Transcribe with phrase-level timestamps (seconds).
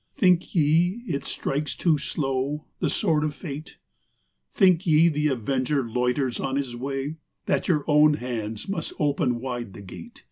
[0.01, 0.17] XX.
[0.19, 3.77] Think ye it strikes too slow, the sword of fate,
[4.51, 9.73] Think ye the avenger loiters on his way, That your own hands must open wide
[9.73, 10.19] the gate.